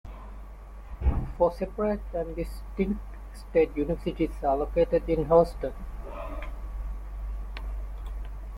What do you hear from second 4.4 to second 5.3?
are located in